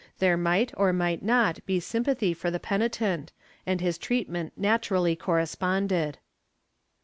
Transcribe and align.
^ 0.01 0.03
There 0.17 0.35
might 0.35 0.73
or 0.75 0.91
might 0.93 1.21
not 1.21 1.63
be 1.67 1.79
sympathy 1.79 2.33
for 2.33 2.49
the 2.49 2.59
penitent 2.59 3.31
and 3.67 3.81
his 3.81 3.99
treat 3.99 4.27
ment 4.27 4.51
naturally 4.57 5.15
corresponded. 5.15 6.17